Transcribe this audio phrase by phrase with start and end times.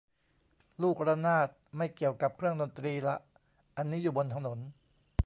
[0.81, 3.15] ลูกระนาด ไม่เกี่ยวกับเครื่องดนตรีละ
[3.77, 4.59] อันนี้อยู่บนถนน